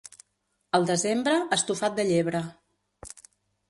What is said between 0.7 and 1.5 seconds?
Al desembre,